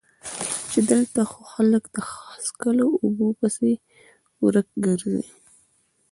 چې 0.71 0.79
دلته 0.91 1.21
خو 1.31 1.41
خلک 1.53 1.83
د 1.95 1.97
څښلو 2.45 2.87
اوبو 3.03 3.27
پسې 3.39 3.71
ورک 4.43 4.67
ګرځي 4.85 5.23